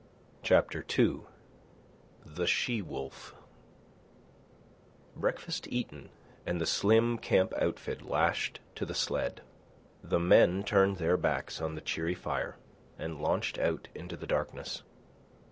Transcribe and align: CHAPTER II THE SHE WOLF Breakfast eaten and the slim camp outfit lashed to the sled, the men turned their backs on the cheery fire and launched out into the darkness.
CHAPTER 0.41 0.83
II 0.97 1.19
THE 2.25 2.47
SHE 2.47 2.81
WOLF 2.81 3.35
Breakfast 5.15 5.67
eaten 5.69 6.09
and 6.43 6.59
the 6.59 6.65
slim 6.65 7.19
camp 7.19 7.53
outfit 7.53 8.01
lashed 8.01 8.61
to 8.77 8.85
the 8.87 8.95
sled, 8.95 9.41
the 10.03 10.19
men 10.19 10.63
turned 10.63 10.97
their 10.97 11.17
backs 11.17 11.61
on 11.61 11.75
the 11.75 11.81
cheery 11.81 12.15
fire 12.15 12.57
and 12.97 13.21
launched 13.21 13.59
out 13.59 13.89
into 13.93 14.17
the 14.17 14.25
darkness. 14.25 14.81